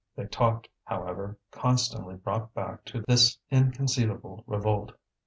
[0.15, 4.93] They talked, however, constantly brought back to this inconceivable revolt.